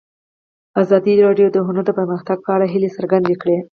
[0.81, 3.57] ازادي راډیو د هنر د پرمختګ په اړه هیله څرګنده کړې.